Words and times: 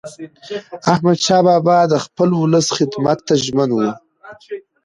احمدشاه 0.91 1.41
بابا 1.47 1.77
د 1.91 1.93
خپل 2.05 2.29
ولس 2.33 2.67
خدمت 2.77 3.19
ته 3.27 3.33
ژمن 3.45 3.69
و. 3.75 3.79